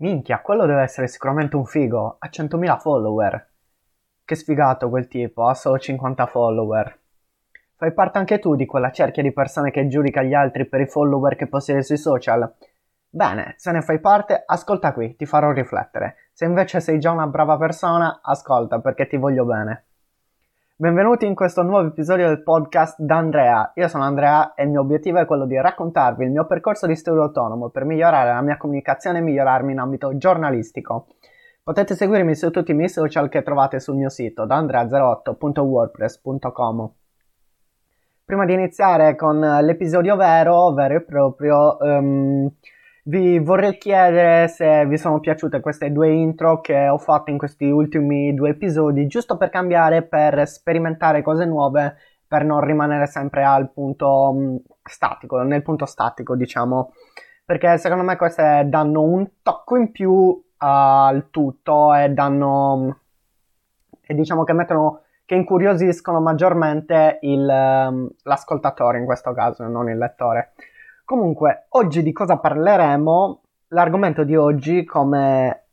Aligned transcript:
Minchia, 0.00 0.40
quello 0.40 0.64
deve 0.64 0.80
essere 0.80 1.08
sicuramente 1.08 1.56
un 1.56 1.66
figo. 1.66 2.16
Ha 2.18 2.28
100.000 2.30 2.78
follower. 2.78 3.48
Che 4.24 4.34
sfigato 4.34 4.88
quel 4.88 5.08
tipo, 5.08 5.46
ha 5.46 5.52
solo 5.52 5.78
50 5.78 6.24
follower. 6.24 6.98
Fai 7.76 7.92
parte 7.92 8.16
anche 8.16 8.38
tu 8.38 8.54
di 8.54 8.64
quella 8.64 8.92
cerchia 8.92 9.22
di 9.22 9.30
persone 9.30 9.70
che 9.70 9.88
giudica 9.88 10.22
gli 10.22 10.32
altri 10.32 10.64
per 10.66 10.80
i 10.80 10.86
follower 10.86 11.36
che 11.36 11.48
possiede 11.48 11.82
sui 11.82 11.98
social? 11.98 12.50
Bene, 13.10 13.54
se 13.58 13.72
ne 13.72 13.82
fai 13.82 14.00
parte, 14.00 14.42
ascolta 14.46 14.94
qui, 14.94 15.16
ti 15.16 15.26
farò 15.26 15.52
riflettere. 15.52 16.30
Se 16.32 16.46
invece 16.46 16.80
sei 16.80 16.98
già 16.98 17.10
una 17.10 17.26
brava 17.26 17.58
persona, 17.58 18.20
ascolta 18.22 18.80
perché 18.80 19.06
ti 19.06 19.18
voglio 19.18 19.44
bene. 19.44 19.84
Benvenuti 20.80 21.26
in 21.26 21.34
questo 21.34 21.62
nuovo 21.62 21.88
episodio 21.88 22.28
del 22.28 22.42
podcast 22.42 22.98
da 23.00 23.18
Andrea. 23.18 23.70
Io 23.74 23.86
sono 23.86 24.04
Andrea 24.04 24.54
e 24.54 24.62
il 24.62 24.70
mio 24.70 24.80
obiettivo 24.80 25.18
è 25.18 25.26
quello 25.26 25.44
di 25.44 25.60
raccontarvi 25.60 26.24
il 26.24 26.30
mio 26.30 26.46
percorso 26.46 26.86
di 26.86 26.96
studio 26.96 27.24
autonomo 27.24 27.68
per 27.68 27.84
migliorare 27.84 28.32
la 28.32 28.40
mia 28.40 28.56
comunicazione 28.56 29.18
e 29.18 29.20
migliorarmi 29.20 29.72
in 29.72 29.78
ambito 29.78 30.16
giornalistico. 30.16 31.08
Potete 31.62 31.94
seguirmi 31.94 32.34
su 32.34 32.50
tutti 32.50 32.70
i 32.70 32.74
miei 32.74 32.88
social 32.88 33.28
che 33.28 33.42
trovate 33.42 33.78
sul 33.78 33.96
mio 33.96 34.08
sito 34.08 34.46
dandrea08.wordpress.com. 34.46 36.90
Prima 38.24 38.46
di 38.46 38.54
iniziare 38.54 39.16
con 39.16 39.38
l'episodio 39.38 40.16
vero, 40.16 40.72
vero 40.72 40.94
e 40.94 41.02
proprio, 41.02 41.76
um, 41.78 42.50
vi 43.10 43.40
vorrei 43.40 43.76
chiedere 43.76 44.46
se 44.46 44.86
vi 44.86 44.96
sono 44.96 45.18
piaciute 45.18 45.58
queste 45.58 45.90
due 45.90 46.10
intro 46.12 46.60
che 46.60 46.88
ho 46.88 46.96
fatto 46.96 47.30
in 47.30 47.38
questi 47.38 47.68
ultimi 47.68 48.32
due 48.34 48.50
episodi, 48.50 49.08
giusto 49.08 49.36
per 49.36 49.50
cambiare, 49.50 50.02
per 50.02 50.46
sperimentare 50.46 51.20
cose 51.20 51.44
nuove, 51.44 51.96
per 52.28 52.44
non 52.44 52.60
rimanere 52.60 53.06
sempre 53.06 53.42
al 53.42 53.72
punto 53.72 54.32
mm, 54.32 54.56
statico, 54.84 55.42
nel 55.42 55.62
punto 55.62 55.86
statico, 55.86 56.36
diciamo. 56.36 56.92
Perché 57.44 57.78
secondo 57.78 58.04
me 58.04 58.14
queste 58.14 58.66
danno 58.68 59.02
un 59.02 59.28
tocco 59.42 59.76
in 59.76 59.90
più 59.90 60.40
al 60.58 61.30
tutto 61.30 61.92
e 61.92 62.10
danno 62.10 63.00
e 64.06 64.14
diciamo 64.14 64.44
che 64.44 64.52
mettono 64.52 65.02
che 65.24 65.34
incuriosiscono 65.34 66.20
maggiormente 66.20 67.18
il, 67.22 67.48
um, 67.48 68.08
l'ascoltatore 68.22 68.98
in 68.98 69.04
questo 69.04 69.32
caso, 69.32 69.66
non 69.66 69.88
il 69.88 69.98
lettore. 69.98 70.52
Comunque, 71.10 71.66
oggi 71.70 72.04
di 72.04 72.12
cosa 72.12 72.36
parleremo? 72.36 73.40
L'argomento 73.70 74.22
di 74.22 74.36
oggi, 74.36 74.84
come 74.84 75.64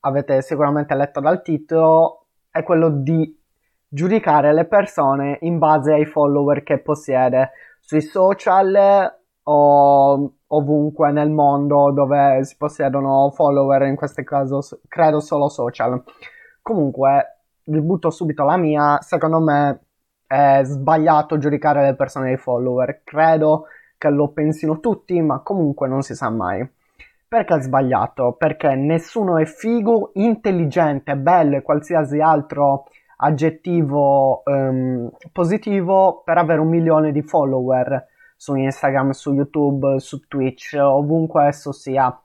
avete 0.00 0.40
sicuramente 0.40 0.94
letto 0.94 1.20
dal 1.20 1.42
titolo, 1.42 2.28
è 2.50 2.62
quello 2.62 2.88
di 2.88 3.38
giudicare 3.86 4.54
le 4.54 4.64
persone 4.64 5.36
in 5.42 5.58
base 5.58 5.92
ai 5.92 6.06
follower 6.06 6.62
che 6.62 6.78
possiede 6.78 7.50
sui 7.78 8.00
social 8.00 9.18
o 9.42 10.32
ovunque 10.46 11.12
nel 11.12 11.28
mondo 11.28 11.92
dove 11.92 12.42
si 12.44 12.56
possiedono 12.56 13.30
follower, 13.32 13.82
in 13.82 13.96
questo 13.96 14.22
caso 14.22 14.60
credo 14.88 15.20
solo 15.20 15.50
social. 15.50 16.02
Comunque, 16.62 17.40
vi 17.64 17.82
butto 17.82 18.08
subito 18.08 18.44
la 18.44 18.56
mia, 18.56 18.98
secondo 19.02 19.40
me 19.40 19.78
è 20.26 20.62
sbagliato 20.64 21.36
giudicare 21.36 21.82
le 21.82 21.94
persone 21.94 22.30
ai 22.30 22.38
follower. 22.38 23.02
Credo 23.04 23.66
che 23.98 24.08
lo 24.10 24.28
pensino 24.28 24.80
tutti, 24.80 25.20
ma 25.20 25.40
comunque 25.40 25.88
non 25.88 26.02
si 26.02 26.14
sa 26.14 26.30
mai. 26.30 26.68
Perché 27.28 27.56
è 27.56 27.60
sbagliato? 27.60 28.34
Perché 28.38 28.74
nessuno 28.74 29.38
è 29.38 29.44
figo, 29.44 30.10
intelligente, 30.14 31.16
bello 31.16 31.56
e 31.56 31.62
qualsiasi 31.62 32.20
altro 32.20 32.84
aggettivo 33.16 34.42
um, 34.44 35.10
positivo 35.32 36.22
per 36.24 36.38
avere 36.38 36.60
un 36.60 36.68
milione 36.68 37.12
di 37.12 37.22
follower 37.22 38.06
su 38.36 38.54
Instagram, 38.54 39.10
su 39.10 39.32
YouTube, 39.32 39.98
su 39.98 40.26
Twitch, 40.28 40.76
ovunque 40.78 41.46
esso 41.46 41.72
sia. 41.72 42.16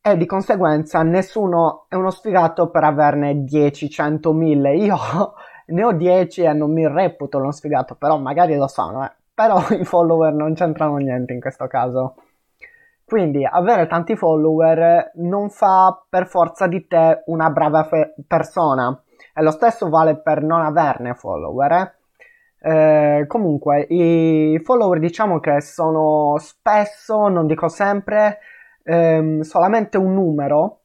E 0.00 0.16
di 0.16 0.26
conseguenza 0.26 1.02
nessuno 1.02 1.86
è 1.88 1.96
uno 1.96 2.10
sfigato 2.10 2.70
per 2.70 2.84
averne 2.84 3.42
10, 3.42 3.90
100, 3.90 4.32
1000. 4.32 4.76
Io 4.76 4.96
ne 5.66 5.84
ho 5.84 5.92
10 5.92 6.42
e 6.42 6.52
non 6.52 6.72
mi 6.72 6.86
reputo 6.86 7.38
uno 7.38 7.50
sfigato, 7.50 7.96
però 7.96 8.16
magari 8.18 8.54
lo 8.54 8.68
eh 8.68 9.15
però 9.36 9.58
i 9.78 9.84
follower 9.84 10.32
non 10.32 10.54
c'entrano 10.54 10.96
niente 10.96 11.34
in 11.34 11.40
questo 11.40 11.66
caso. 11.66 12.14
Quindi 13.04 13.44
avere 13.44 13.86
tanti 13.86 14.16
follower 14.16 15.12
non 15.16 15.50
fa 15.50 16.04
per 16.08 16.26
forza 16.26 16.66
di 16.66 16.86
te 16.88 17.22
una 17.26 17.50
brava 17.50 17.84
fe- 17.84 18.14
persona. 18.26 18.98
E 19.34 19.42
lo 19.42 19.50
stesso 19.50 19.90
vale 19.90 20.16
per 20.16 20.42
non 20.42 20.62
averne 20.62 21.14
follower. 21.14 21.72
Eh? 21.72 23.18
Eh, 23.18 23.26
comunque, 23.26 23.82
i 23.90 24.58
follower 24.64 24.98
diciamo 24.98 25.38
che 25.38 25.60
sono 25.60 26.36
spesso, 26.38 27.28
non 27.28 27.46
dico 27.46 27.68
sempre, 27.68 28.38
ehm, 28.82 29.42
solamente 29.42 29.98
un 29.98 30.14
numero. 30.14 30.80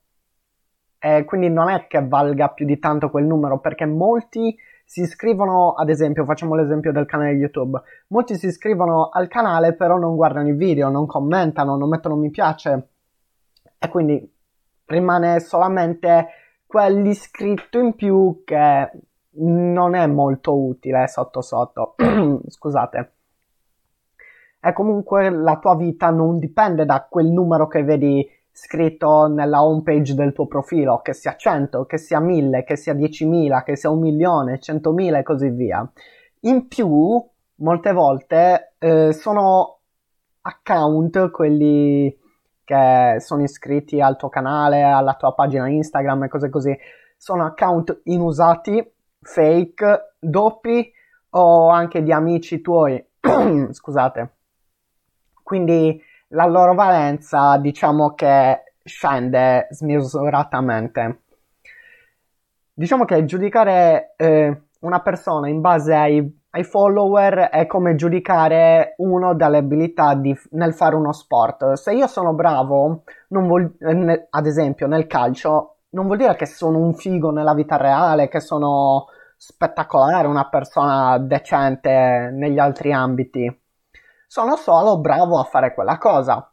E 0.99 1.23
quindi 1.25 1.49
non 1.49 1.69
è 1.69 1.87
che 1.87 2.05
valga 2.05 2.49
più 2.49 2.65
di 2.65 2.77
tanto 2.77 3.09
quel 3.09 3.25
numero, 3.25 3.59
perché 3.59 3.85
molti 3.85 4.55
si 4.91 5.03
iscrivono, 5.03 5.71
ad 5.71 5.87
esempio, 5.87 6.25
facciamo 6.25 6.53
l'esempio 6.53 6.91
del 6.91 7.05
canale 7.05 7.31
YouTube, 7.31 7.81
molti 8.07 8.35
si 8.35 8.47
iscrivono 8.47 9.07
al 9.07 9.29
canale 9.29 9.73
però 9.73 9.97
non 9.97 10.17
guardano 10.17 10.49
i 10.49 10.53
video, 10.53 10.89
non 10.89 11.05
commentano, 11.05 11.77
non 11.77 11.87
mettono 11.87 12.17
mi 12.17 12.29
piace 12.29 12.89
e 13.79 13.87
quindi 13.87 14.29
rimane 14.87 15.39
solamente 15.39 16.27
quell'iscritto 16.65 17.79
in 17.79 17.95
più 17.95 18.41
che 18.43 18.91
non 19.35 19.95
è 19.95 20.05
molto 20.07 20.59
utile 20.59 21.07
sotto 21.07 21.41
sotto. 21.41 21.95
Scusate. 22.49 23.13
E 24.59 24.73
comunque 24.73 25.29
la 25.29 25.57
tua 25.57 25.77
vita 25.77 26.09
non 26.09 26.37
dipende 26.37 26.83
da 26.83 27.07
quel 27.09 27.27
numero 27.27 27.67
che 27.67 27.81
vedi 27.85 28.27
scritto 28.51 29.27
nella 29.27 29.63
home 29.63 29.81
page 29.83 30.13
del 30.13 30.33
tuo 30.33 30.47
profilo, 30.47 31.01
che 31.01 31.13
sia 31.13 31.35
100, 31.35 31.85
che 31.85 31.97
sia 31.97 32.19
1000, 32.19 32.63
che 32.63 32.75
sia 32.75 32.93
10.000, 32.93 33.63
che 33.63 33.75
sia 33.75 33.89
un 33.89 33.99
milione, 33.99 34.59
100.000 34.59 35.17
e 35.17 35.23
così 35.23 35.49
via. 35.49 35.89
In 36.41 36.67
più, 36.67 37.23
molte 37.55 37.91
volte 37.93 38.73
eh, 38.79 39.13
sono 39.13 39.79
account 40.41 41.29
quelli 41.31 42.17
che 42.63 43.15
sono 43.19 43.43
iscritti 43.43 44.01
al 44.01 44.17
tuo 44.17 44.29
canale, 44.29 44.81
alla 44.81 45.15
tua 45.15 45.33
pagina 45.33 45.67
Instagram 45.67 46.23
e 46.23 46.27
cose 46.27 46.49
così, 46.49 46.77
sono 47.17 47.45
account 47.45 48.01
inusati, 48.05 48.91
fake, 49.19 50.15
doppi 50.19 50.91
o 51.31 51.69
anche 51.69 52.01
di 52.03 52.11
amici 52.11 52.61
tuoi. 52.61 53.03
Scusate. 53.71 54.35
Quindi 55.43 56.01
la 56.31 56.45
loro 56.45 56.73
valenza 56.73 57.57
diciamo 57.57 58.13
che 58.13 58.63
scende 58.83 59.67
smisuratamente. 59.71 61.21
Diciamo 62.73 63.05
che 63.05 63.25
giudicare 63.25 64.13
eh, 64.17 64.61
una 64.79 65.01
persona 65.01 65.47
in 65.49 65.61
base 65.61 65.93
ai, 65.93 66.41
ai, 66.51 66.63
follower 66.63 67.49
è 67.49 67.67
come 67.67 67.95
giudicare 67.95 68.95
uno 68.97 69.35
dalle 69.35 69.57
abilità 69.57 70.15
di, 70.15 70.35
nel 70.51 70.73
fare 70.73 70.95
uno 70.95 71.11
sport. 71.11 71.73
Se 71.73 71.93
io 71.93 72.07
sono 72.07 72.33
bravo, 72.33 73.03
vuol, 73.27 73.75
eh, 73.79 74.27
ad 74.29 74.45
esempio 74.45 74.87
nel 74.87 75.07
calcio, 75.07 75.75
non 75.89 76.05
vuol 76.05 76.17
dire 76.17 76.35
che 76.35 76.45
sono 76.45 76.79
un 76.79 76.93
figo 76.95 77.31
nella 77.31 77.53
vita 77.53 77.77
reale, 77.77 78.29
che 78.29 78.39
sono 78.39 79.07
spettacolare, 79.37 80.27
una 80.27 80.47
persona 80.49 81.17
decente 81.19 82.29
negli 82.31 82.57
altri 82.57 82.93
ambiti 82.93 83.60
sono 84.31 84.55
solo 84.55 84.97
bravo 84.97 85.37
a 85.39 85.43
fare 85.43 85.73
quella 85.73 85.97
cosa. 85.97 86.49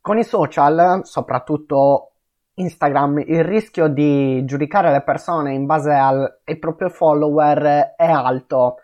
Con 0.00 0.18
i 0.18 0.24
social, 0.24 1.02
soprattutto 1.04 2.14
Instagram, 2.54 3.18
il 3.18 3.44
rischio 3.44 3.86
di 3.86 4.44
giudicare 4.44 4.90
le 4.90 5.02
persone 5.02 5.54
in 5.54 5.66
base 5.66 5.92
al, 5.92 6.40
ai 6.44 6.58
propri 6.58 6.90
follower 6.90 7.94
è 7.94 8.10
alto, 8.10 8.78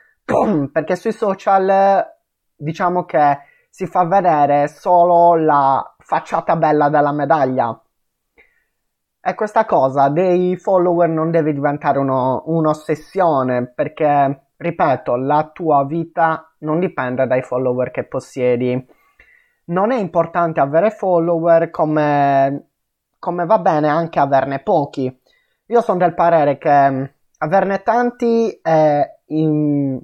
perché 0.71 0.95
sui 0.95 1.11
social 1.11 2.07
diciamo 2.55 3.05
che 3.07 3.39
si 3.71 3.87
fa 3.89 4.05
vedere 4.05 4.69
solo 4.69 5.35
la 5.35 5.97
facciata 5.99 6.55
bella 6.55 6.91
della 6.91 7.11
medaglia. 7.11 7.77
E 9.21 9.35
questa 9.35 9.65
cosa 9.65 10.09
dei 10.11 10.57
follower 10.57 11.09
non 11.09 11.33
deve 11.33 11.53
diventare 11.53 11.99
uno, 11.99 12.45
un'ossessione, 12.47 13.67
perché 13.67 14.52
Ripeto, 14.63 15.17
la 15.17 15.51
tua 15.53 15.85
vita 15.85 16.55
non 16.59 16.79
dipende 16.79 17.27
dai 17.27 17.43
follower 17.43 17.91
che 17.91 18.05
possiedi. 18.05 18.87
Non 19.65 19.91
è 19.91 19.99
importante 19.99 20.61
avere 20.61 20.91
follower 20.91 21.69
come, 21.71 22.69
come 23.19 23.45
va 23.45 23.59
bene 23.59 23.89
anche 23.89 24.21
averne 24.21 24.61
pochi. 24.61 25.21
Io 25.67 25.81
sono 25.81 25.99
del 25.99 26.15
parere 26.15 26.59
che 26.59 26.91
mm, 26.91 27.05
averne 27.39 27.83
tanti 27.83 28.57
è 28.63 29.05
in... 29.27 30.01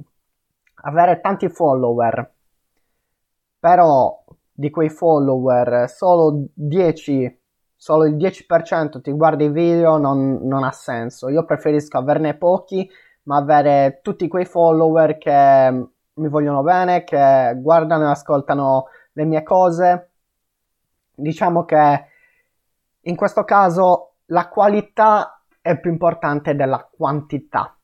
avere 0.83 1.21
tanti 1.21 1.49
follower, 1.49 2.33
però 3.61 4.25
di 4.53 4.71
quei 4.71 4.89
follower 4.89 5.89
solo 5.89 6.47
10 6.53 7.39
solo 7.77 8.07
il 8.07 8.17
10% 8.17 9.01
ti 9.01 9.13
guarda 9.13 9.45
i 9.45 9.53
video 9.53 9.99
non, 9.99 10.41
non 10.43 10.65
ha 10.65 10.73
senso. 10.73 11.29
Io 11.29 11.45
preferisco 11.45 11.97
averne 11.97 12.37
pochi 12.37 12.91
ma 13.29 13.37
avere 13.37 14.01
tutti 14.03 14.27
quei 14.27 14.47
follower 14.47 15.19
che 15.19 15.87
mi 16.15 16.29
vogliono 16.29 16.63
bene, 16.63 17.05
che 17.05 17.55
guardano 17.59 18.07
e 18.07 18.11
ascoltano 18.11 18.87
le 19.13 19.25
mie 19.25 19.43
cose. 19.43 20.13
Diciamo 21.15 21.67
che 21.67 22.05
in 23.03 23.17
questo 23.17 23.45
caso 23.45 24.15
la 24.27 24.49
qualità 24.49 25.43
è 25.61 25.79
più 25.79 25.91
importante 25.91 26.57
della 26.57 26.89
quantità. 26.91 27.77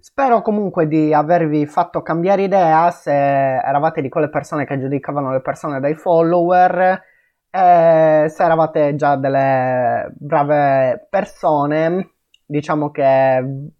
Spero 0.00 0.42
comunque 0.42 0.88
di 0.88 1.14
avervi 1.14 1.64
fatto 1.66 2.02
cambiare 2.02 2.42
idea 2.42 2.90
se 2.90 3.12
eravate 3.12 4.02
di 4.02 4.08
quelle 4.08 4.28
persone 4.28 4.66
che 4.66 4.78
giudicavano 4.78 5.30
le 5.30 5.40
persone 5.40 5.78
dai 5.78 5.94
follower 5.94 7.02
e 7.48 8.26
se 8.28 8.42
eravate 8.42 8.96
già 8.96 9.14
delle 9.14 10.12
brave 10.16 11.06
persone. 11.08 12.10
Diciamo 12.44 12.90
che 12.90 13.72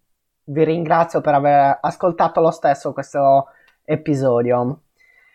vi 0.49 0.63
ringrazio 0.63 1.19
per 1.21 1.33
aver 1.33 1.79
ascoltato 1.81 2.39
lo 2.41 2.51
stesso 2.51 2.93
questo 2.93 3.47
episodio. 3.83 4.81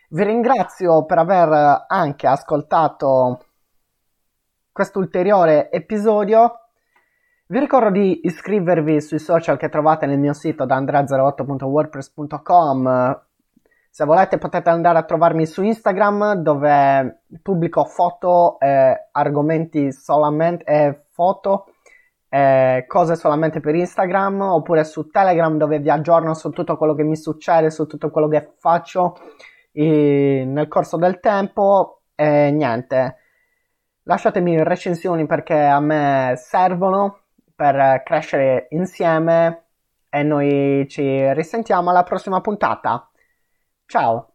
Vi 0.09 0.23
ringrazio 0.23 1.03
per 1.05 1.19
aver 1.19 1.85
anche 1.87 2.27
ascoltato 2.27 3.45
questo 4.71 4.99
ulteriore 4.99 5.69
episodio. 5.71 6.59
Vi 7.47 7.59
ricordo 7.59 7.89
di 7.91 8.21
iscrivervi 8.23 9.01
sui 9.01 9.19
social 9.19 9.57
che 9.57 9.67
trovate 9.69 10.05
nel 10.05 10.19
mio 10.19 10.33
sito 10.33 10.65
da 10.65 10.79
andrea08.wordpress.com. 10.79 13.21
Se 13.89 14.05
volete 14.05 14.37
potete 14.39 14.69
andare 14.71 14.97
a 14.97 15.03
trovarmi 15.03 15.45
su 15.45 15.61
Instagram 15.61 16.33
dove 16.35 17.19
pubblico 17.43 17.85
foto 17.85 18.59
e 18.59 19.09
argomenti 19.11 19.91
solamente 19.91 20.63
e 20.63 21.03
foto 21.11 21.67
e 22.33 22.85
cose 22.87 23.15
solamente 23.15 23.59
per 23.59 23.75
Instagram 23.75 24.41
oppure 24.41 24.83
su 24.85 25.07
Telegram 25.11 25.55
dove 25.55 25.77
vi 25.77 25.91
aggiorno 25.91 26.33
su 26.33 26.49
tutto 26.49 26.77
quello 26.77 26.95
che 26.95 27.03
mi 27.03 27.15
succede, 27.15 27.69
su 27.69 27.85
tutto 27.85 28.09
quello 28.09 28.27
che 28.27 28.53
faccio 28.57 29.19
nel 29.73 30.67
corso 30.67 30.97
del 30.97 31.19
tempo 31.19 32.01
e 32.15 32.49
niente. 32.49 33.17
Lasciatemi 34.01 34.63
recensioni 34.63 35.27
perché 35.27 35.59
a 35.59 35.79
me 35.79 36.33
servono 36.35 37.19
per 37.55 38.01
crescere 38.03 38.65
insieme 38.71 39.65
e 40.09 40.23
noi 40.23 40.87
ci 40.89 41.31
risentiamo 41.33 41.91
alla 41.91 42.01
prossima 42.01 42.41
puntata. 42.41 43.11
Ciao! 43.85 44.32